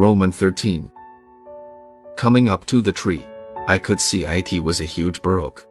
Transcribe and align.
Roman 0.00 0.32
13. 0.32 0.90
Coming 2.16 2.48
up 2.48 2.64
to 2.64 2.80
the 2.80 2.90
tree, 2.90 3.22
I 3.68 3.76
could 3.76 4.00
see 4.00 4.24
it 4.24 4.64
was 4.64 4.80
a 4.80 4.84
huge 4.96 5.20
bur 5.20 5.40
oak. 5.40 5.66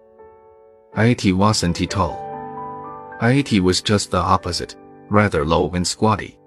It 0.95 1.33
wasn't 1.33 1.89
tall. 1.89 3.17
It 3.23 3.63
was 3.63 3.81
just 3.81 4.11
the 4.11 4.19
opposite, 4.19 4.75
rather 5.09 5.43
low 5.43 5.71
and 5.71 5.87
squatty. 5.87 6.37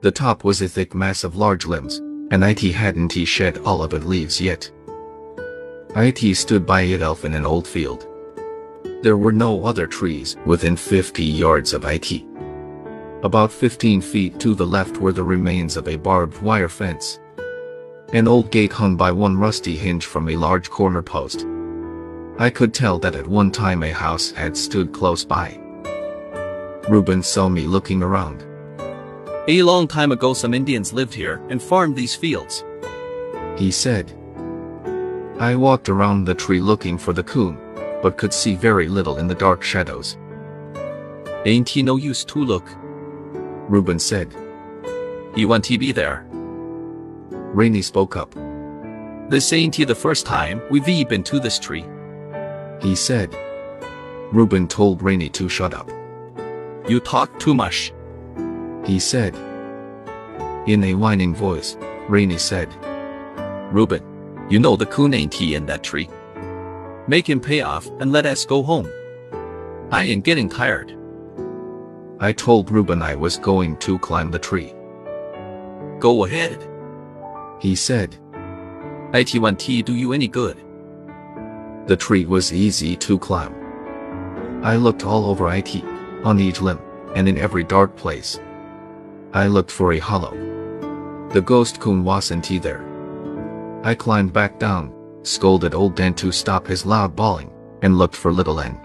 The 0.00 0.12
top 0.12 0.44
was 0.44 0.62
a 0.62 0.68
thick 0.68 0.94
mass 0.94 1.24
of 1.24 1.34
large 1.34 1.66
limbs, 1.66 1.96
and 2.30 2.44
it 2.44 2.60
hadn't 2.60 3.14
he 3.14 3.24
shed 3.24 3.58
all 3.64 3.82
of 3.82 3.94
its 3.94 4.06
leaves 4.06 4.40
yet. 4.40 4.70
It 5.96 6.36
stood 6.36 6.64
by 6.64 6.82
itself 6.82 7.24
in 7.24 7.34
an 7.34 7.44
old 7.44 7.66
field. 7.66 8.06
There 9.02 9.16
were 9.16 9.32
no 9.32 9.64
other 9.64 9.88
trees 9.88 10.36
within 10.46 10.76
50 10.76 11.24
yards 11.24 11.72
of 11.72 11.84
it. 11.84 12.31
About 13.22 13.52
15 13.52 14.00
feet 14.00 14.40
to 14.40 14.52
the 14.52 14.66
left 14.66 14.96
were 14.96 15.12
the 15.12 15.22
remains 15.22 15.76
of 15.76 15.86
a 15.86 15.94
barbed 15.94 16.42
wire 16.42 16.68
fence. 16.68 17.20
An 18.12 18.26
old 18.26 18.50
gate 18.50 18.72
hung 18.72 18.96
by 18.96 19.12
one 19.12 19.38
rusty 19.38 19.76
hinge 19.76 20.06
from 20.06 20.28
a 20.28 20.36
large 20.36 20.68
corner 20.68 21.02
post. 21.02 21.46
I 22.40 22.50
could 22.50 22.74
tell 22.74 22.98
that 22.98 23.14
at 23.14 23.28
one 23.28 23.52
time 23.52 23.84
a 23.84 23.92
house 23.92 24.32
had 24.32 24.56
stood 24.56 24.92
close 24.92 25.24
by. 25.24 25.56
Reuben 26.88 27.22
saw 27.22 27.48
me 27.48 27.68
looking 27.68 28.02
around. 28.02 28.44
A 29.46 29.62
long 29.62 29.86
time 29.86 30.10
ago 30.10 30.34
some 30.34 30.52
Indians 30.52 30.92
lived 30.92 31.14
here 31.14 31.40
and 31.48 31.62
farmed 31.62 31.94
these 31.94 32.16
fields. 32.16 32.64
He 33.56 33.70
said. 33.70 34.12
I 35.38 35.54
walked 35.54 35.88
around 35.88 36.24
the 36.24 36.34
tree 36.34 36.60
looking 36.60 36.98
for 36.98 37.12
the 37.12 37.22
coon, 37.22 37.56
but 38.02 38.18
could 38.18 38.34
see 38.34 38.56
very 38.56 38.88
little 38.88 39.18
in 39.18 39.28
the 39.28 39.34
dark 39.36 39.62
shadows. 39.62 40.18
Ain't 41.44 41.68
he 41.68 41.84
no 41.84 41.94
use 41.94 42.24
to 42.24 42.44
look? 42.44 42.68
Reuben 43.72 43.98
said. 43.98 44.36
He 45.34 45.46
want 45.46 45.64
to 45.64 45.78
be 45.78 45.92
there. 45.92 46.26
Rainey 47.54 47.80
spoke 47.80 48.18
up. 48.18 48.34
This 49.30 49.50
ain't 49.54 49.74
he 49.74 49.84
the 49.84 49.94
first 49.94 50.26
time 50.26 50.60
we've 50.70 51.08
been 51.08 51.22
to 51.22 51.40
this 51.40 51.58
tree. 51.58 51.86
He 52.82 52.94
said. 52.94 53.34
Reuben 54.30 54.68
told 54.68 55.00
Rainey 55.00 55.30
to 55.30 55.48
shut 55.48 55.72
up. 55.72 55.88
You 56.86 57.00
talk 57.00 57.40
too 57.40 57.54
much. 57.54 57.94
He 58.84 59.00
said. 59.00 59.34
In 60.66 60.84
a 60.84 60.92
whining 60.92 61.34
voice, 61.34 61.78
Rainey 62.10 62.36
said. 62.36 62.68
Reuben, 63.72 64.04
you 64.50 64.58
know 64.58 64.76
the 64.76 64.84
coon 64.84 65.14
ain't 65.14 65.32
he 65.32 65.54
in 65.54 65.64
that 65.64 65.82
tree. 65.82 66.10
Make 67.08 67.26
him 67.26 67.40
pay 67.40 67.62
off 67.62 67.88
and 68.00 68.12
let 68.12 68.26
us 68.26 68.44
go 68.44 68.62
home. 68.62 68.90
I 69.90 70.04
ain't 70.04 70.24
getting 70.24 70.50
tired. 70.50 70.94
I 72.22 72.30
told 72.30 72.70
Reuben 72.70 73.02
I 73.02 73.16
was 73.16 73.36
going 73.36 73.76
to 73.78 73.98
climb 73.98 74.30
the 74.30 74.38
tree. 74.38 74.72
Go 75.98 76.24
ahead. 76.24 76.56
He 77.58 77.74
said. 77.74 78.14
It 79.12 79.34
won't 79.40 79.58
do 79.58 79.92
you 79.92 80.12
any 80.12 80.28
good. 80.28 80.56
The 81.88 81.96
tree 81.96 82.24
was 82.24 82.52
easy 82.52 82.94
to 82.94 83.18
climb. 83.18 83.52
I 84.62 84.76
looked 84.76 85.04
all 85.04 85.24
over 85.24 85.52
it, 85.52 85.84
on 86.22 86.38
each 86.38 86.60
limb, 86.60 86.78
and 87.16 87.28
in 87.28 87.38
every 87.38 87.64
dark 87.64 87.96
place. 87.96 88.38
I 89.32 89.48
looked 89.48 89.72
for 89.72 89.94
a 89.94 89.98
hollow. 89.98 90.36
The 91.32 91.42
ghost 91.42 91.80
coon 91.80 92.04
wasn't 92.04 92.46
there. 92.62 92.84
I 93.82 93.96
climbed 93.96 94.32
back 94.32 94.60
down, 94.60 94.94
scolded 95.22 95.74
old 95.74 95.96
Dan 95.96 96.14
to 96.14 96.30
stop 96.30 96.68
his 96.68 96.86
loud 96.86 97.16
bawling, 97.16 97.50
and 97.82 97.98
looked 97.98 98.14
for 98.14 98.32
little 98.32 98.60
Ann. 98.60 98.78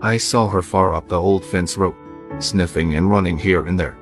I 0.00 0.16
saw 0.16 0.48
her 0.48 0.62
far 0.62 0.94
up 0.94 1.08
the 1.08 1.20
old 1.20 1.44
fence 1.44 1.76
rope, 1.76 1.96
sniffing 2.38 2.94
and 2.94 3.10
running 3.10 3.38
here 3.38 3.66
and 3.66 3.78
there. 3.78 3.96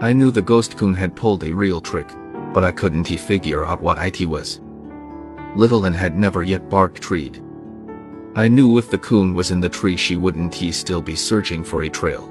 I 0.00 0.12
knew 0.12 0.30
the 0.30 0.42
ghost 0.42 0.76
coon 0.76 0.94
had 0.94 1.16
pulled 1.16 1.44
a 1.44 1.52
real 1.52 1.80
trick, 1.80 2.08
but 2.52 2.64
I 2.64 2.72
couldn't 2.72 3.04
figure 3.04 3.64
out 3.64 3.80
what 3.80 3.98
it 3.98 4.26
was. 4.26 4.60
Little 5.56 5.86
Ann 5.86 5.92
had 5.92 6.18
never 6.18 6.42
yet 6.42 6.68
barked 6.68 7.00
treed. 7.00 7.42
I 8.34 8.48
knew 8.48 8.78
if 8.78 8.90
the 8.90 8.98
coon 8.98 9.34
was 9.34 9.50
in 9.52 9.60
the 9.60 9.68
tree 9.68 9.96
she 9.96 10.16
wouldn't 10.16 10.54
he 10.54 10.72
still 10.72 11.00
be 11.00 11.14
searching 11.14 11.62
for 11.62 11.84
a 11.84 11.88
trail. 11.88 12.28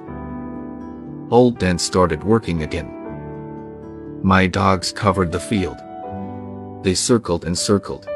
Old 1.31 1.57
Dan 1.57 1.79
started 1.79 2.23
working 2.23 2.63
again. 2.63 2.99
My 4.21 4.45
dogs 4.45 4.91
covered 4.91 5.31
the 5.31 5.39
field. 5.39 5.77
They 6.83 6.93
circled 6.93 7.45
and 7.45 7.57
circled. 7.57 8.07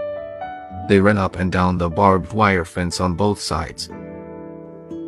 They 0.90 1.00
ran 1.00 1.18
up 1.18 1.38
and 1.38 1.52
down 1.52 1.78
the 1.78 1.90
barbed 1.90 2.34
wire 2.34 2.66
fence 2.66 3.00
on 3.00 3.16
both 3.16 3.40
sides. 3.40 3.90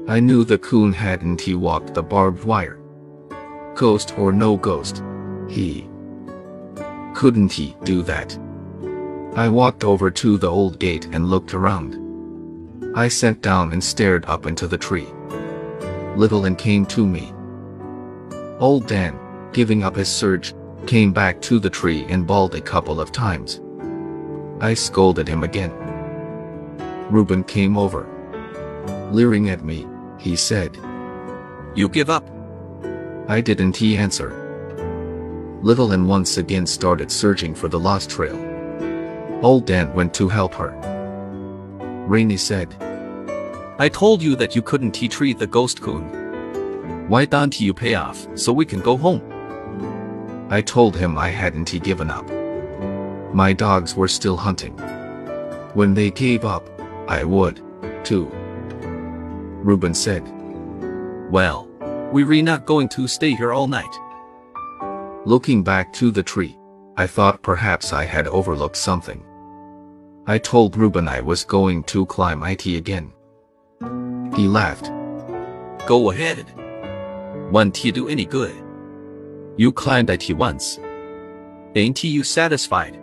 I 0.09 0.19
knew 0.19 0.43
the 0.43 0.57
coon 0.57 0.91
hadn't 0.91 1.39
he 1.39 1.53
walked 1.53 1.93
the 1.93 2.01
barbed 2.01 2.43
wire. 2.43 2.79
Ghost 3.75 4.17
or 4.17 4.31
no 4.31 4.57
ghost, 4.57 5.03
he 5.47 5.87
couldn't 7.13 7.51
he 7.51 7.75
do 7.83 8.01
that. 8.01 8.35
I 9.35 9.47
walked 9.49 9.83
over 9.83 10.09
to 10.09 10.39
the 10.39 10.49
old 10.49 10.79
gate 10.79 11.05
and 11.11 11.29
looked 11.29 11.53
around. 11.53 11.95
I 12.97 13.07
sat 13.07 13.41
down 13.41 13.71
and 13.71 13.83
stared 13.83 14.25
up 14.25 14.47
into 14.47 14.67
the 14.67 14.79
tree. 14.79 15.05
Little 16.15 16.47
Ann 16.47 16.55
came 16.55 16.87
to 16.87 17.05
me. 17.05 17.31
Old 18.57 18.87
Dan, 18.87 19.19
giving 19.53 19.83
up 19.83 19.95
his 19.95 20.09
search, 20.09 20.55
came 20.87 21.13
back 21.13 21.39
to 21.41 21.59
the 21.59 21.69
tree 21.69 22.07
and 22.09 22.25
bawled 22.25 22.55
a 22.55 22.61
couple 22.61 22.99
of 22.99 23.11
times. 23.11 23.61
I 24.59 24.73
scolded 24.73 25.27
him 25.27 25.43
again. 25.43 25.71
Reuben 27.11 27.43
came 27.43 27.77
over. 27.77 28.07
Leering 29.11 29.49
at 29.51 29.63
me, 29.63 29.85
he 30.19 30.35
said, 30.35 30.77
You 31.75 31.89
give 31.89 32.09
up. 32.09 32.29
I 33.27 33.41
didn't 33.41 33.77
he 33.77 33.97
answer. 33.97 34.45
Little 35.61 35.91
Ann 35.91 36.07
once 36.07 36.37
again 36.37 36.65
started 36.65 37.11
searching 37.11 37.55
for 37.55 37.67
the 37.67 37.79
lost 37.79 38.09
trail. 38.09 38.37
Old 39.41 39.65
Dan 39.65 39.93
went 39.93 40.13
to 40.15 40.27
help 40.27 40.53
her. 40.55 40.71
Rainey 42.07 42.37
said, 42.37 42.75
I 43.77 43.87
told 43.87 44.21
you 44.21 44.35
that 44.35 44.55
you 44.55 44.61
couldn't 44.61 44.91
treat 45.09 45.39
the 45.39 45.47
ghost 45.47 45.81
coon. 45.81 47.07
Why 47.07 47.25
don't 47.25 47.59
you 47.59 47.73
pay 47.73 47.95
off 47.95 48.27
so 48.35 48.51
we 48.51 48.65
can 48.65 48.81
go 48.81 48.97
home? 48.97 49.21
I 50.49 50.61
told 50.61 50.95
him 50.95 51.17
I 51.17 51.29
hadn't 51.29 51.69
he 51.69 51.79
given 51.79 52.09
up. 52.09 52.27
My 53.33 53.53
dogs 53.53 53.95
were 53.95 54.07
still 54.07 54.35
hunting. 54.35 54.77
When 55.73 55.93
they 55.93 56.09
gave 56.11 56.45
up, 56.45 56.67
I 57.07 57.23
would, 57.23 57.61
too. 58.03 58.31
Reuben 59.63 59.93
said, 59.93 60.23
Well, 61.31 61.67
we're 62.11 62.43
not 62.43 62.65
going 62.65 62.89
to 62.89 63.07
stay 63.07 63.35
here 63.35 63.53
all 63.53 63.67
night. 63.67 63.95
Looking 65.25 65.63
back 65.63 65.93
to 65.93 66.11
the 66.11 66.23
tree, 66.23 66.57
I 66.97 67.07
thought 67.07 67.41
perhaps 67.43 67.93
I 67.93 68.05
had 68.05 68.27
overlooked 68.27 68.77
something. 68.77 69.23
I 70.27 70.37
told 70.37 70.77
Reuben 70.77 71.07
I 71.07 71.21
was 71.21 71.43
going 71.43 71.83
to 71.85 72.05
climb 72.05 72.43
it 72.43 72.65
again. 72.65 73.13
He 74.35 74.47
laughed. 74.47 74.91
Go 75.87 76.11
ahead. 76.11 76.45
Won't 77.51 77.83
you 77.83 77.91
do 77.91 78.07
any 78.07 78.25
good? 78.25 78.55
You 79.57 79.71
climbed 79.71 80.09
it 80.09 80.31
once. 80.33 80.79
Ain't 81.75 82.03
you 82.03 82.23
satisfied? 82.23 82.99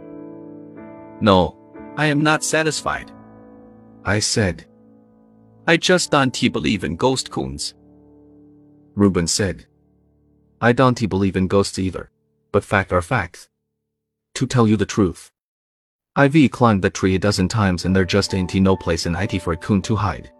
No, 1.20 1.56
I 1.96 2.06
am 2.06 2.22
not 2.22 2.44
satisfied. 2.44 3.12
I 4.04 4.20
said. 4.20 4.66
I 5.68 5.76
just 5.76 6.12
don't 6.12 6.52
believe 6.52 6.84
in 6.84 6.94
ghost 6.94 7.32
coons. 7.32 7.74
Reuben 8.94 9.26
said. 9.26 9.66
I 10.60 10.70
don't 10.70 11.08
believe 11.08 11.34
in 11.34 11.48
ghosts 11.48 11.80
either, 11.80 12.08
but 12.52 12.62
fact 12.62 12.92
are 12.92 13.02
facts. 13.02 13.48
To 14.34 14.46
tell 14.46 14.68
you 14.68 14.76
the 14.76 14.86
truth. 14.86 15.32
I've 16.14 16.36
climbed 16.52 16.82
the 16.82 16.90
tree 16.90 17.16
a 17.16 17.18
dozen 17.18 17.48
times 17.48 17.84
and 17.84 17.96
there 17.96 18.04
just 18.04 18.32
ain't 18.32 18.54
no 18.54 18.76
place 18.76 19.06
in 19.06 19.16
IT 19.16 19.42
for 19.42 19.54
a 19.54 19.56
coon 19.56 19.82
to 19.82 19.96
hide. 19.96 20.30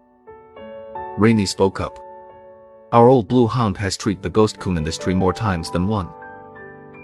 Rainey 1.17 1.45
spoke 1.45 1.81
up. 1.81 1.99
Our 2.93 3.09
old 3.09 3.27
blue 3.27 3.47
hound 3.47 3.75
has 3.77 3.97
treated 3.97 4.23
the 4.23 4.29
ghost 4.29 4.59
coon 4.59 4.77
in 4.77 4.85
this 4.85 4.97
tree 4.97 5.13
more 5.13 5.33
times 5.33 5.69
than 5.69 5.89
one. 5.89 6.07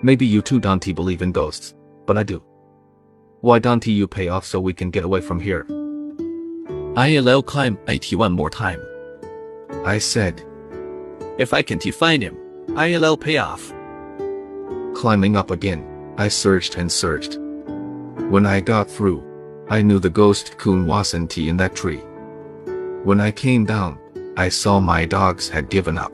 Maybe 0.01 0.25
you 0.25 0.41
too 0.41 0.61
don't 0.61 0.95
believe 0.95 1.21
in 1.21 1.33
ghosts, 1.33 1.75
but 2.05 2.17
I 2.17 2.23
do. 2.23 2.41
Why 3.41 3.59
don't 3.59 3.85
you 3.85 4.07
pay 4.07 4.29
off 4.29 4.45
so 4.45 4.61
we 4.61 4.73
can 4.73 4.91
get 4.91 5.03
away 5.03 5.19
from 5.19 5.41
here? 5.41 5.67
I'll 6.95 7.41
climb 7.41 7.79
IT 7.87 8.13
one 8.13 8.33
more 8.33 8.51
time. 8.51 8.79
I 9.83 9.97
said. 9.97 10.43
If 11.39 11.51
I 11.51 11.63
can't 11.63 11.83
find 11.95 12.21
him, 12.21 12.37
I'll 12.77 13.17
pay 13.17 13.37
off. 13.37 13.73
Climbing 14.93 15.35
up 15.35 15.49
again, 15.49 16.13
I 16.19 16.27
searched 16.27 16.77
and 16.77 16.91
searched. 16.91 17.39
When 18.29 18.45
I 18.45 18.61
got 18.61 18.91
through, 18.91 19.23
I 19.71 19.81
knew 19.81 19.97
the 19.97 20.11
ghost 20.11 20.59
coon 20.59 20.85
wasn't 20.85 21.35
in 21.35 21.57
that 21.57 21.75
tree. 21.75 22.03
When 23.03 23.19
I 23.19 23.31
came 23.31 23.65
down, 23.65 23.97
I 24.37 24.49
saw 24.49 24.79
my 24.79 25.05
dogs 25.05 25.49
had 25.49 25.71
given 25.71 25.97
up. 25.97 26.13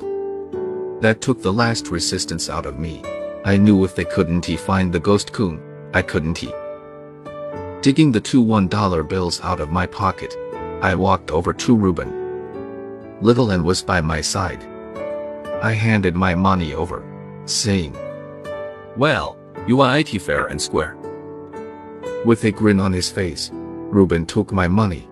That 1.01 1.19
took 1.19 1.41
the 1.41 1.51
last 1.51 1.89
resistance 1.89 2.49
out 2.49 2.65
of 2.65 2.79
me. 2.79 3.03
I 3.43 3.57
knew 3.57 3.83
if 3.83 3.95
they 3.95 4.05
couldn't 4.05 4.45
find 4.59 4.93
the 4.93 4.99
ghost 4.99 5.33
coon, 5.33 5.61
I 5.93 6.01
couldn't 6.01 6.41
Digging 7.81 8.13
the 8.13 8.21
two 8.21 8.43
$1 8.43 9.09
bills 9.09 9.41
out 9.41 9.59
of 9.59 9.71
my 9.71 9.85
pocket, 9.85 10.35
I 10.81 10.95
walked 10.95 11.29
over 11.29 11.51
to 11.53 11.75
Reuben. 11.75 13.19
Little 13.21 13.51
Ann 13.51 13.65
was 13.65 13.81
by 13.81 13.99
my 13.99 14.21
side. 14.21 14.63
I 15.61 15.73
handed 15.73 16.15
my 16.15 16.35
money 16.35 16.73
over, 16.73 17.03
saying, 17.45 17.97
Well, 18.95 19.37
You 19.67 19.81
are 19.81 19.99
IT 19.99 20.21
fair 20.21 20.47
and 20.47 20.61
square. 20.61 20.95
With 22.25 22.45
a 22.45 22.51
grin 22.51 22.79
on 22.79 22.93
his 22.93 23.11
face, 23.11 23.51
Reuben 23.53 24.25
took 24.25 24.53
my 24.53 24.69
money. 24.69 25.09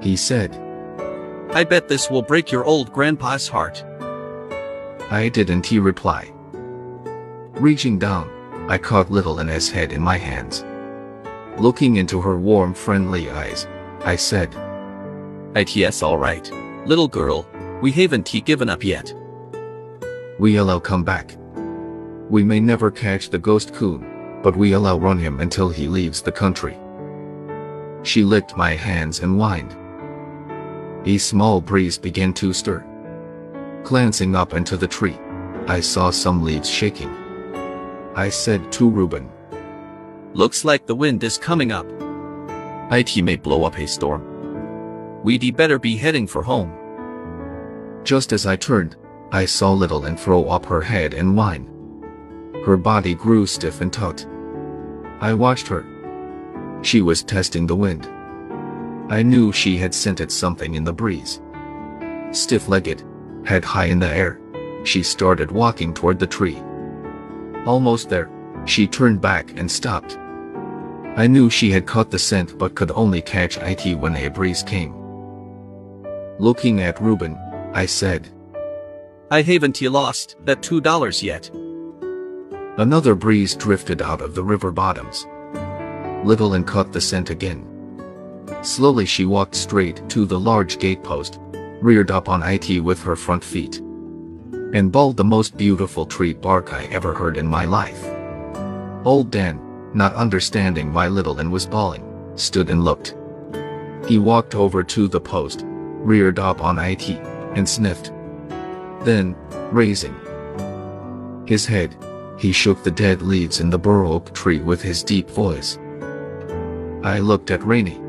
He 0.00 0.14
said, 0.14 0.54
I 1.50 1.64
bet 1.64 1.88
this 1.88 2.08
will 2.08 2.22
break 2.22 2.52
your 2.52 2.64
old 2.64 2.92
grandpa's 2.92 3.48
heart. 3.48 3.84
I 5.10 5.28
didn't 5.28 5.66
he 5.66 5.80
reply. 5.80 6.32
Reaching 7.54 7.98
down, 7.98 8.30
I 8.68 8.78
caught 8.78 9.10
little 9.10 9.40
Ann's 9.40 9.70
head 9.70 9.92
in 9.92 10.00
my 10.00 10.18
hands. 10.18 10.64
Looking 11.58 11.96
into 11.96 12.20
her 12.20 12.38
warm 12.38 12.74
friendly 12.74 13.28
eyes, 13.28 13.66
I 14.04 14.14
said, 14.14 14.54
ITS 15.54 16.02
alright. 16.02 16.50
Little 16.86 17.08
girl, 17.08 17.46
we 17.80 17.92
haven't 17.92 18.32
given 18.44 18.68
up 18.68 18.84
yet. 18.84 19.12
We'll 20.38 20.80
come 20.80 21.04
back. 21.04 21.36
We 22.30 22.44
may 22.44 22.60
never 22.60 22.90
catch 22.90 23.30
the 23.30 23.38
ghost 23.38 23.74
coon, 23.74 24.40
but 24.42 24.56
we'll 24.56 25.00
run 25.00 25.18
him 25.18 25.40
until 25.40 25.68
he 25.68 25.88
leaves 25.88 26.22
the 26.22 26.32
country. 26.32 26.76
She 28.02 28.22
licked 28.24 28.56
my 28.56 28.74
hands 28.74 29.20
and 29.20 29.36
whined. 29.36 29.76
A 31.06 31.18
small 31.18 31.60
breeze 31.60 31.98
began 31.98 32.32
to 32.34 32.52
stir. 32.52 32.84
Glancing 33.84 34.36
up 34.36 34.54
into 34.54 34.76
the 34.76 34.86
tree, 34.86 35.18
I 35.66 35.80
saw 35.80 36.10
some 36.10 36.42
leaves 36.42 36.68
shaking. 36.68 37.10
I 38.14 38.28
said 38.28 38.70
to 38.72 38.88
Reuben, 38.88 39.30
Looks 40.34 40.64
like 40.64 40.86
the 40.86 40.94
wind 40.94 41.24
is 41.24 41.38
coming 41.38 41.72
up. 41.72 41.86
IT 42.92 43.22
may 43.22 43.36
blow 43.36 43.64
up 43.64 43.78
a 43.78 43.86
storm. 43.86 44.37
We'd 45.24 45.56
better 45.56 45.78
be 45.78 45.96
heading 45.96 46.26
for 46.26 46.42
home. 46.42 46.72
Just 48.04 48.32
as 48.32 48.46
I 48.46 48.56
turned, 48.56 48.96
I 49.32 49.44
saw 49.44 49.72
Little 49.72 50.06
Ann 50.06 50.16
throw 50.16 50.44
up 50.44 50.64
her 50.66 50.80
head 50.80 51.12
and 51.12 51.36
whine. 51.36 51.68
Her 52.64 52.76
body 52.76 53.14
grew 53.14 53.46
stiff 53.46 53.80
and 53.80 53.92
taut. 53.92 54.26
I 55.20 55.34
watched 55.34 55.68
her. 55.68 55.84
She 56.82 57.02
was 57.02 57.22
testing 57.22 57.66
the 57.66 57.76
wind. 57.76 58.06
I 59.10 59.22
knew 59.22 59.52
she 59.52 59.76
had 59.76 59.94
scented 59.94 60.30
something 60.30 60.74
in 60.74 60.84
the 60.84 60.92
breeze. 60.92 61.40
Stiff-legged, 62.30 63.04
head 63.44 63.64
high 63.64 63.86
in 63.86 63.98
the 63.98 64.08
air, 64.08 64.40
she 64.84 65.02
started 65.02 65.50
walking 65.50 65.92
toward 65.92 66.18
the 66.18 66.26
tree. 66.26 66.62
Almost 67.66 68.08
there, 68.08 68.30
she 68.64 68.86
turned 68.86 69.20
back 69.20 69.58
and 69.58 69.70
stopped. 69.70 70.16
I 71.16 71.26
knew 71.26 71.50
she 71.50 71.70
had 71.70 71.86
caught 71.86 72.10
the 72.10 72.18
scent 72.18 72.56
but 72.58 72.74
could 72.74 72.92
only 72.92 73.20
catch 73.20 73.58
it 73.58 73.94
when 73.98 74.14
a 74.16 74.28
breeze 74.28 74.62
came. 74.62 74.97
Looking 76.40 76.80
at 76.80 77.02
Reuben, 77.02 77.36
I 77.74 77.86
said, 77.86 78.28
I 79.28 79.42
haven't 79.42 79.80
you 79.80 79.90
lost 79.90 80.36
that 80.44 80.62
two 80.62 80.80
dollars 80.80 81.20
yet. 81.20 81.50
Another 82.78 83.16
breeze 83.16 83.56
drifted 83.56 84.00
out 84.00 84.20
of 84.20 84.36
the 84.36 84.44
river 84.44 84.70
bottoms. 84.70 85.26
Little 86.24 86.54
Ann 86.54 86.62
caught 86.62 86.92
the 86.92 87.00
scent 87.00 87.30
again. 87.30 87.66
Slowly 88.62 89.04
she 89.04 89.24
walked 89.24 89.56
straight 89.56 90.08
to 90.10 90.24
the 90.26 90.38
large 90.38 90.78
gatepost, 90.78 91.40
reared 91.82 92.12
up 92.12 92.28
on 92.28 92.44
it 92.44 92.80
with 92.80 93.02
her 93.02 93.16
front 93.16 93.42
feet, 93.42 93.78
and 94.72 94.92
bawled 94.92 95.16
the 95.16 95.24
most 95.24 95.56
beautiful 95.56 96.06
tree 96.06 96.34
bark 96.34 96.72
I 96.72 96.84
ever 96.84 97.14
heard 97.14 97.36
in 97.36 97.48
my 97.48 97.64
life. 97.64 98.04
Old 99.04 99.32
Dan, 99.32 99.60
not 99.92 100.14
understanding 100.14 100.92
why 100.92 101.08
Little 101.08 101.40
Ann 101.40 101.50
was 101.50 101.66
bawling, 101.66 102.32
stood 102.36 102.70
and 102.70 102.84
looked. 102.84 103.16
He 104.06 104.18
walked 104.18 104.54
over 104.54 104.84
to 104.84 105.08
the 105.08 105.20
post, 105.20 105.64
reared 106.08 106.38
up 106.38 106.64
on 106.64 106.78
it, 106.78 107.10
and 107.54 107.68
sniffed. 107.68 108.10
Then, 109.04 109.36
raising 109.70 110.16
his 111.46 111.66
head, 111.66 111.94
he 112.38 112.52
shook 112.52 112.82
the 112.82 112.90
dead 112.90 113.20
leaves 113.22 113.60
in 113.60 113.70
the 113.70 113.78
bur 113.78 114.04
oak 114.04 114.32
tree 114.32 114.60
with 114.60 114.80
his 114.80 115.02
deep 115.02 115.28
voice. 115.28 115.78
I 117.04 117.18
looked 117.20 117.50
at 117.50 117.64
Rainey. 117.64 118.00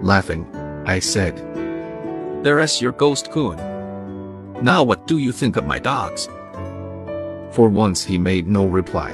Laughing, 0.00 0.46
I 0.86 0.98
said, 0.98 1.36
There's 2.42 2.80
your 2.80 2.92
ghost 2.92 3.30
coon. 3.30 3.56
Now 4.62 4.82
what 4.82 5.06
do 5.06 5.18
you 5.18 5.32
think 5.32 5.56
of 5.56 5.66
my 5.66 5.78
dogs? 5.78 6.28
For 7.52 7.68
once 7.68 8.04
he 8.04 8.18
made 8.18 8.48
no 8.48 8.66
reply. 8.66 9.12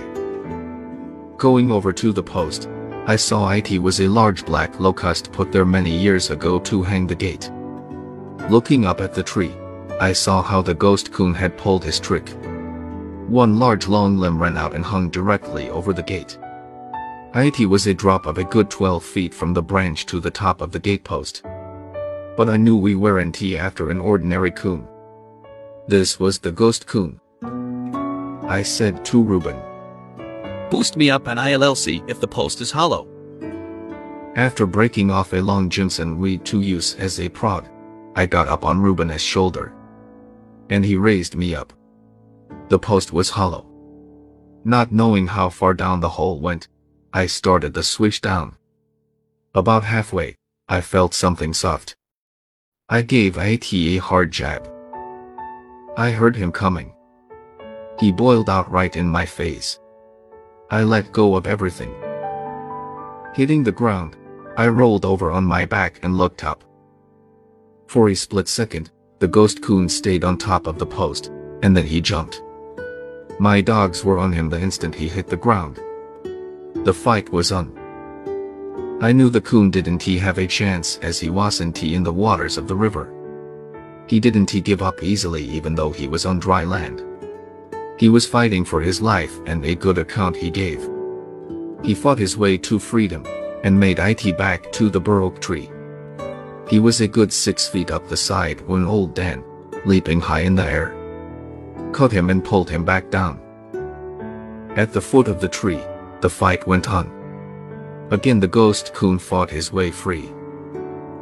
Going 1.37 1.71
over 1.71 1.93
to 1.93 2.13
the 2.13 2.23
post, 2.23 2.69
I 3.07 3.17
saw 3.17 3.51
it 3.51 3.79
was 3.79 4.01
a 4.01 4.09
large 4.09 4.45
black 4.45 4.79
locust 4.79 5.33
put 5.33 5.51
there 5.53 5.65
many 5.65 5.91
years 5.91 6.31
ago 6.31 6.59
to 6.61 6.83
hang 6.83 7.07
the 7.07 7.15
gate. 7.15 7.51
Looking 8.51 8.87
up 8.87 9.03
at 9.03 9.13
the 9.13 9.23
tree, 9.23 9.53
I 10.01 10.15
saw 10.15 10.41
how 10.41 10.63
the 10.63 10.73
ghost 10.73 11.13
coon 11.13 11.35
had 11.35 11.59
pulled 11.59 11.85
his 11.85 12.01
trick. 12.01 12.31
One 13.29 13.59
large 13.59 13.89
long 13.89 14.17
limb 14.17 14.41
ran 14.41 14.57
out 14.57 14.75
and 14.75 14.83
hung 14.83 15.11
directly 15.11 15.69
over 15.69 15.93
the 15.93 16.03
gate. 16.03 16.39
It 17.35 17.69
was 17.69 17.87
a 17.87 17.93
drop 17.93 18.25
of 18.25 18.39
a 18.39 18.45
good 18.45 18.71
12 18.71 19.05
feet 19.05 19.35
from 19.35 19.53
the 19.53 19.63
branch 19.63 20.07
to 20.07 20.19
the 20.19 20.31
top 20.31 20.63
of 20.63 20.73
the 20.73 20.81
gatepost. 20.81 21.43
But 22.39 22.49
I 22.49 22.57
knew 22.57 22.79
we 22.79 22.95
weren't 22.95 23.43
after 23.43 23.91
an 23.91 24.01
ordinary 24.01 24.51
coon. 24.51 24.89
This 25.87 26.19
was 26.19 26.39
the 26.39 26.51
ghost 26.51 26.87
coon. 26.87 27.21
I 28.49 28.63
said 28.63 29.05
to 29.07 29.23
Reuben. 29.23 29.61
Boost 30.71 30.97
me 30.97 31.11
up 31.11 31.27
an 31.27 31.37
ILLC 31.37 32.09
if 32.09 32.19
the 32.19 32.29
post 32.29 32.63
is 32.63 32.71
hollow. 32.71 33.07
After 34.37 34.65
breaking 34.65 35.11
off 35.11 35.35
a 35.35 35.43
long 35.43 35.69
Jimson 35.69 36.19
weed 36.19 36.47
to 36.47 36.63
use 36.63 36.95
as 36.95 37.21
a 37.21 37.29
prod, 37.29 37.69
I 38.15 38.27
got 38.27 38.49
up 38.49 38.65
on 38.65 38.81
Reuben's 38.81 39.23
shoulder. 39.23 39.73
And 40.71 40.85
he 40.85 40.97
raised 40.97 41.37
me 41.37 41.55
up. 41.55 41.73
The 42.69 42.79
post 42.79 43.13
was 43.13 43.31
hollow. 43.31 43.67
Not 44.65 44.93
knowing 44.93 45.29
how 45.29 45.49
far 45.49 45.73
down 45.75 46.01
the 46.01 46.09
hole 46.11 46.41
went, 46.41 46.69
I 47.13 47.27
started 47.27 47.73
the 47.75 47.83
switch 47.83 48.21
down. 48.21 48.57
About 49.55 49.85
halfway, 49.85 50.37
I 50.69 50.83
felt 50.83 51.15
something 51.15 51.55
soft. 51.55 51.97
I 52.89 53.03
gave 53.03 53.39
it 53.39 53.73
a 53.73 53.97
hard 53.97 54.31
jab. 54.31 54.69
I 55.97 56.11
heard 56.11 56.37
him 56.37 56.53
coming. 56.53 56.93
He 57.99 58.13
boiled 58.13 58.51
out 58.51 58.71
right 58.71 58.95
in 58.95 59.09
my 59.09 59.25
face. 59.27 59.81
I 60.71 60.83
let 60.83 61.13
go 61.13 61.35
of 61.35 61.47
everything. 61.47 61.95
Hitting 63.35 63.65
the 63.65 63.73
ground, 63.73 64.17
I 64.57 64.69
rolled 64.69 65.05
over 65.05 65.31
on 65.31 65.45
my 65.45 65.65
back 65.65 66.01
and 66.03 66.19
looked 66.19 66.45
up. 66.45 66.63
For 67.89 68.11
a 68.11 68.15
split 68.15 68.49
second, 68.49 68.91
the 69.19 69.27
ghost 69.27 69.63
coon 69.63 69.89
stayed 69.89 70.23
on 70.23 70.37
top 70.37 70.67
of 70.67 70.79
the 70.79 70.85
post, 70.85 71.33
and 71.63 71.75
then 71.75 71.87
he 71.87 72.03
jumped. 72.03 72.43
My 73.41 73.63
dogs 73.63 74.05
were 74.05 74.19
on 74.19 74.31
him 74.31 74.51
the 74.51 74.61
instant 74.61 74.95
he 74.95 75.09
hit 75.09 75.27
the 75.27 75.39
ground. 75.39 75.81
The 76.85 76.93
fight 76.93 77.33
was 77.33 77.51
on. 77.51 77.73
I 79.01 79.13
knew 79.13 79.31
the 79.31 79.41
coon 79.41 79.71
didn't 79.71 80.03
he 80.03 80.19
have 80.19 80.37
a 80.37 80.47
chance 80.47 80.99
as 80.99 81.19
he 81.19 81.31
wasn't 81.31 81.79
he 81.79 81.95
in 81.95 82.03
the 82.03 82.13
waters 82.13 82.59
of 82.59 82.69
the 82.69 82.77
river. 82.77 83.11
He 84.07 84.21
didn't 84.21 84.51
he 84.51 84.61
give 84.61 84.83
up 84.83 85.03
easily 85.03 85.45
even 85.45 85.75
though 85.75 85.91
he 85.91 86.09
was 86.09 86.27
on 86.27 86.39
dry 86.41 86.65
land. 86.65 87.03
He 87.99 88.11
was 88.11 88.27
fighting 88.27 88.67
for 88.67 88.83
his 88.83 89.01
life 89.01 89.41
and 89.47 89.65
a 89.65 89.75
good 89.75 89.97
account 89.97 90.37
he 90.37 90.51
gave. 90.51 90.87
He 91.83 91.95
fought 91.95 92.19
his 92.19 92.37
way 92.37 92.59
to 92.59 92.79
freedom, 92.79 93.25
and 93.65 93.81
made 93.81 93.99
it 93.99 94.37
back 94.37 94.71
to 94.73 94.91
the 94.91 95.01
bur 95.01 95.23
oak 95.23 95.41
tree. 95.41 95.71
He 96.69 96.79
was 96.79 97.01
a 97.01 97.09
good 97.09 97.33
six 97.33 97.67
feet 97.67 97.91
up 97.91 98.09
the 98.09 98.17
side 98.17 98.61
when 98.69 98.85
old 98.85 99.15
Dan, 99.15 99.43
leaping 99.87 100.21
high 100.21 100.41
in 100.41 100.55
the 100.55 100.65
air, 100.65 100.95
caught 101.93 102.13
him 102.13 102.29
and 102.29 102.45
pulled 102.45 102.69
him 102.69 102.85
back 102.85 103.11
down. 103.11 103.41
At 104.77 104.93
the 104.93 105.01
foot 105.01 105.29
of 105.29 105.41
the 105.41 105.49
tree, 105.49 105.81
the 106.21 106.29
fight 106.29 106.67
went 106.67 106.91
on. 106.91 107.11
Again 108.11 108.39
the 108.39 108.49
ghost 108.49 108.93
coon 108.93 109.19
fought 109.19 109.51
his 109.51 109.73
way 109.73 109.91
free. 109.91 110.31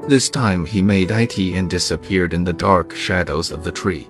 This 0.08 0.28
time 0.28 0.66
he 0.66 0.82
made 0.82 1.10
it 1.10 1.38
and 1.38 1.70
disappeared 1.70 2.32
in 2.32 2.42
the 2.42 2.52
dark 2.52 2.92
shadows 2.94 3.52
of 3.52 3.62
the 3.62 3.72
tree. 3.72 4.08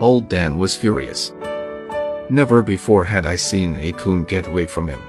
Old 0.00 0.28
Dan 0.28 0.56
was 0.56 0.76
furious. 0.76 1.32
Never 2.30 2.62
before 2.62 3.04
had 3.04 3.26
I 3.26 3.34
seen 3.36 3.74
a 3.76 3.92
coon 3.92 4.22
get 4.24 4.46
away 4.46 4.66
from 4.66 4.86
him. 4.86 5.00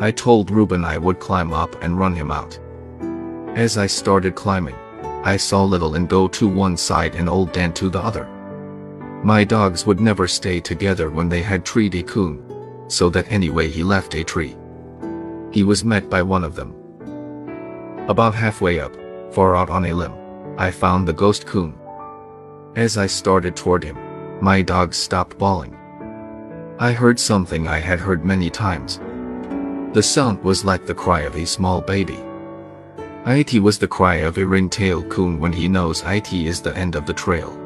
I 0.00 0.10
told 0.10 0.50
Reuben 0.50 0.84
I 0.84 0.96
would 0.96 1.20
climb 1.20 1.52
up 1.52 1.82
and 1.82 1.98
run 1.98 2.14
him 2.14 2.30
out. 2.30 2.58
As 3.54 3.76
I 3.76 3.86
started 3.86 4.34
climbing, 4.34 4.76
I 5.24 5.36
saw 5.36 5.62
Little 5.62 5.94
Ann 5.94 6.06
go 6.06 6.26
to 6.26 6.48
one 6.48 6.74
side 6.74 7.14
and 7.14 7.28
Old 7.28 7.52
Dan 7.52 7.74
to 7.74 7.90
the 7.90 8.00
other. 8.00 8.26
My 9.22 9.44
dogs 9.44 9.84
would 9.84 10.00
never 10.00 10.26
stay 10.26 10.58
together 10.58 11.10
when 11.10 11.28
they 11.28 11.42
had 11.42 11.62
treed 11.62 11.94
a 11.94 12.02
coon, 12.02 12.42
so 12.88 13.10
that 13.10 13.30
anyway 13.30 13.68
he 13.68 13.84
left 13.84 14.14
a 14.14 14.24
tree. 14.24 14.56
He 15.50 15.64
was 15.64 15.84
met 15.84 16.08
by 16.08 16.22
one 16.22 16.44
of 16.44 16.54
them. 16.54 16.74
About 18.08 18.34
halfway 18.34 18.80
up, 18.80 18.96
far 19.34 19.54
out 19.54 19.68
on 19.68 19.84
a 19.84 19.92
limb, 19.92 20.14
I 20.56 20.70
found 20.70 21.06
the 21.06 21.12
ghost 21.12 21.46
coon. 21.46 21.74
As 22.74 22.96
I 22.96 23.06
started 23.06 23.54
toward 23.54 23.84
him, 23.84 23.98
my 24.40 24.62
dogs 24.62 24.96
stopped 24.96 25.36
bawling. 25.36 25.76
I 26.78 26.92
heard 26.92 27.20
something 27.20 27.68
I 27.68 27.80
had 27.80 28.00
heard 28.00 28.24
many 28.24 28.48
times. 28.48 28.98
The 29.92 30.02
sound 30.02 30.42
was 30.42 30.64
like 30.64 30.86
the 30.86 30.94
cry 30.94 31.20
of 31.20 31.36
a 31.36 31.44
small 31.44 31.82
baby. 31.82 32.18
It 33.24 33.62
was 33.62 33.78
the 33.78 33.86
cry 33.86 34.16
of 34.16 34.36
a 34.36 34.44
ring-tailed 34.44 35.08
coon 35.08 35.38
when 35.38 35.52
he 35.52 35.68
knows 35.68 36.02
it 36.04 36.32
is 36.32 36.60
the 36.60 36.76
end 36.76 36.96
of 36.96 37.06
the 37.06 37.12
trail. 37.12 37.56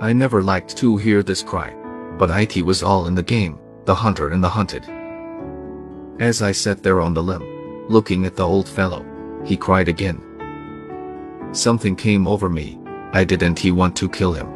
I 0.00 0.12
never 0.12 0.40
liked 0.40 0.76
to 0.76 0.96
hear 0.96 1.24
this 1.24 1.42
cry, 1.42 1.74
but 2.16 2.30
it 2.30 2.64
was 2.64 2.82
all 2.82 3.08
in 3.08 3.16
the 3.16 3.24
game, 3.24 3.58
the 3.86 3.94
hunter 3.94 4.28
and 4.28 4.42
the 4.42 4.48
hunted. 4.48 4.84
As 6.20 6.42
I 6.42 6.52
sat 6.52 6.80
there 6.80 7.00
on 7.00 7.12
the 7.12 7.22
limb, 7.22 7.88
looking 7.88 8.24
at 8.24 8.36
the 8.36 8.46
old 8.46 8.68
fellow, 8.68 9.04
he 9.44 9.56
cried 9.56 9.88
again. 9.88 10.22
Something 11.50 11.96
came 11.96 12.28
over 12.28 12.48
me, 12.48 12.78
I 13.12 13.24
didn't 13.24 13.58
he 13.58 13.72
want 13.72 13.96
to 13.96 14.08
kill 14.08 14.32
him. 14.32 14.48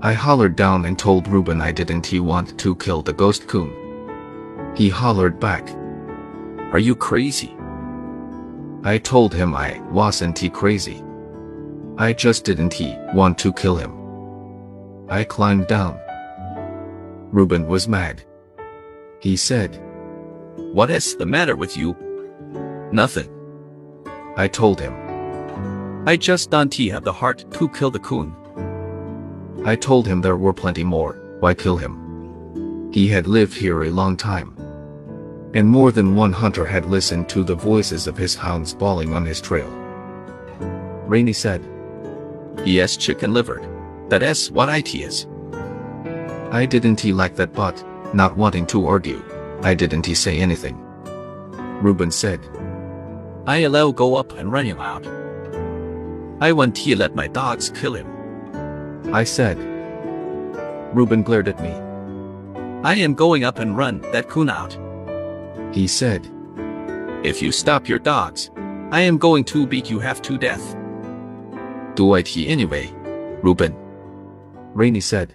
I 0.00 0.14
hollered 0.14 0.56
down 0.56 0.86
and 0.86 0.98
told 0.98 1.28
Reuben 1.28 1.60
I 1.60 1.70
didn't 1.70 2.06
he 2.06 2.18
want 2.18 2.58
to 2.58 2.74
kill 2.76 3.02
the 3.02 3.12
ghost 3.12 3.46
coon. 3.46 4.72
He 4.74 4.88
hollered 4.88 5.38
back. 5.38 5.68
Are 6.72 6.78
you 6.78 6.96
crazy? 6.96 7.54
I 8.82 8.96
told 8.96 9.34
him 9.34 9.54
I 9.54 9.78
wasn't 9.90 10.38
he 10.38 10.48
crazy. 10.48 11.04
I 11.98 12.14
just 12.14 12.44
didn't 12.44 12.72
he 12.72 12.96
want 13.12 13.36
to 13.38 13.52
kill 13.52 13.76
him. 13.76 13.92
I 15.10 15.24
climbed 15.24 15.66
down. 15.66 16.00
Reuben 17.30 17.66
was 17.66 17.88
mad. 17.88 18.22
He 19.20 19.36
said, 19.36 19.78
What 20.72 20.90
is 20.90 21.14
the 21.16 21.26
matter 21.26 21.56
with 21.56 21.76
you? 21.76 21.94
Nothing. 22.90 23.28
I 24.36 24.48
told 24.48 24.80
him. 24.80 24.94
I 26.06 26.16
just 26.16 26.50
don't 26.50 26.74
have 26.74 27.04
the 27.04 27.12
heart 27.12 27.44
to 27.52 27.68
kill 27.68 27.90
the 27.90 27.98
coon. 27.98 28.34
I 29.66 29.76
told 29.76 30.06
him 30.06 30.22
there 30.22 30.38
were 30.38 30.54
plenty 30.54 30.84
more, 30.84 31.12
why 31.40 31.52
kill 31.52 31.76
him? 31.76 32.90
He 32.92 33.08
had 33.08 33.26
lived 33.26 33.54
here 33.54 33.82
a 33.82 33.90
long 33.90 34.16
time. 34.16 34.59
And 35.52 35.68
more 35.68 35.90
than 35.90 36.14
one 36.14 36.32
hunter 36.32 36.64
had 36.64 36.86
listened 36.86 37.28
to 37.30 37.42
the 37.42 37.54
voices 37.54 38.06
of 38.06 38.16
his 38.16 38.36
hounds 38.36 38.72
bawling 38.72 39.14
on 39.14 39.26
his 39.26 39.40
trail. 39.40 39.68
Rainey 41.06 41.32
said, 41.32 41.64
Yes, 42.64 42.96
chicken 42.96 43.32
livered. 43.34 43.66
That 44.10 44.22
is 44.22 44.50
what 44.50 44.68
it 44.68 44.94
is. 44.94 45.26
I 46.52 46.66
didn't 46.66 47.00
he 47.00 47.12
like 47.12 47.36
that 47.36 47.52
but, 47.52 47.82
not 48.14 48.36
wanting 48.36 48.66
to 48.66 48.86
argue, 48.86 49.22
I 49.62 49.74
didn't 49.74 50.06
he 50.06 50.14
say 50.14 50.38
anything. 50.38 50.76
Reuben 51.82 52.10
said, 52.10 52.40
I 53.46 53.58
allow 53.58 53.90
go 53.90 54.16
up 54.16 54.32
and 54.32 54.52
run 54.52 54.66
him 54.66 54.78
out. 54.80 55.06
I 56.40 56.52
want 56.52 56.78
he 56.78 56.94
let 56.94 57.14
my 57.14 57.26
dogs 57.26 57.70
kill 57.70 57.94
him. 57.94 58.06
I 59.14 59.24
said. 59.24 59.58
Reuben 60.94 61.22
glared 61.22 61.48
at 61.48 61.60
me. 61.60 61.72
I 62.82 62.94
am 62.94 63.14
going 63.14 63.44
up 63.44 63.58
and 63.58 63.76
run 63.76 64.00
that 64.12 64.28
coon 64.28 64.48
out. 64.48 64.76
He 65.72 65.86
said, 65.86 66.28
If 67.22 67.40
you 67.40 67.52
stop 67.52 67.88
your 67.88 67.98
dogs, 67.98 68.50
I 68.90 69.02
am 69.02 69.18
going 69.18 69.44
to 69.44 69.66
beat 69.66 69.88
you 69.88 70.00
half 70.00 70.20
to 70.22 70.36
death. 70.36 70.76
Do 71.94 72.14
it 72.14 72.26
he 72.26 72.48
anyway, 72.48 72.92
Reuben. 73.42 73.74
Rainey 74.74 75.00
said. 75.00 75.34